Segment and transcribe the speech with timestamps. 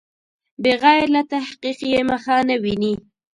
[0.63, 2.93] بغیر له تحقیق یې مخه نه ویني.